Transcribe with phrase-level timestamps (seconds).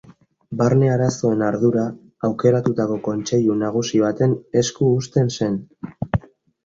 [0.61, 1.83] Barne arazoen ardura
[2.29, 5.65] aukeratutako kontseilu nagusi baten esku uzten zen.